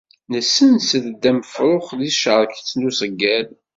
[0.31, 3.47] Nessenser-d am ufrux si tcerket n useyyad.